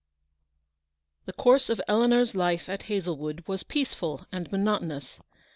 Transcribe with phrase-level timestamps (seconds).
[1.25, 5.19] The course of Eleanor's life at Hazlewood was peaceful and monotonous.